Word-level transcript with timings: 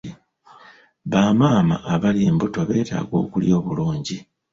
Bamaama 1.11 1.75
abali 1.93 2.21
embuto 2.29 2.59
beetaaga 2.69 3.15
okulya 3.23 3.53
obulungi. 3.59 4.17